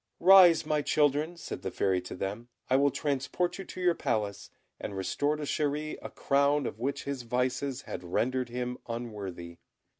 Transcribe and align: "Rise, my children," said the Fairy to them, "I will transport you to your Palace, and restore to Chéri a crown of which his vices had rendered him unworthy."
"Rise, 0.19 0.65
my 0.65 0.81
children," 0.81 1.37
said 1.37 1.61
the 1.61 1.69
Fairy 1.69 2.01
to 2.01 2.15
them, 2.15 2.47
"I 2.71 2.75
will 2.75 2.89
transport 2.89 3.59
you 3.59 3.65
to 3.65 3.79
your 3.79 3.93
Palace, 3.93 4.49
and 4.79 4.97
restore 4.97 5.35
to 5.35 5.43
Chéri 5.43 5.99
a 6.01 6.09
crown 6.09 6.65
of 6.65 6.79
which 6.79 7.03
his 7.03 7.21
vices 7.21 7.83
had 7.83 8.03
rendered 8.03 8.49
him 8.49 8.79
unworthy." 8.87 9.59